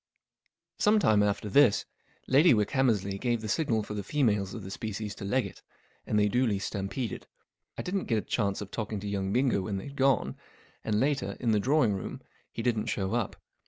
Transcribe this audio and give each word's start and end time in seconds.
Some 0.79 0.97
time 0.97 1.21
after 1.21 1.47
this, 1.47 1.85
Lady 2.25 2.55
Wickhammers 2.55 3.05
ley 3.05 3.19
gave 3.19 3.41
the 3.41 3.47
signal 3.47 3.83
for 3.83 3.93
the 3.93 4.01
females 4.01 4.55
of 4.55 4.63
the 4.63 4.71
species 4.71 5.13
to 5.13 5.25
leg 5.25 5.45
it, 5.45 5.61
and 6.07 6.17
they 6.17 6.27
duly 6.27 6.57
stampeded. 6.57 7.27
I 7.77 7.83
didn't 7.83 8.05
get 8.05 8.17
a 8.17 8.21
chance 8.23 8.61
of 8.61 8.71
talking 8.71 8.99
to 9.01 9.07
young 9.07 9.31
Bingo 9.31 9.61
when 9.61 9.77
they'd 9.77 9.95
gone, 9.95 10.37
and 10.83 10.99
later, 10.99 11.37
in 11.39 11.51
the 11.51 11.59
drawing 11.59 11.93
room, 11.93 12.23
he 12.51 12.63
didn't 12.63 12.87
show 12.87 13.13
up. 13.13 13.35